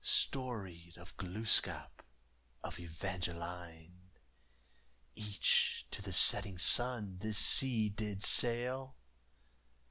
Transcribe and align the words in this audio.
Storied 0.03 0.97
of 0.97 1.15
Glooscap, 1.15 2.01
of 2.63 2.79
Evangeline 2.79 4.09
Each 5.15 5.85
to 5.91 6.01
the 6.01 6.11
setting 6.11 6.57
sun 6.57 7.19
this 7.19 7.37
sea 7.37 7.89
did 7.89 8.23
sail. 8.23 8.95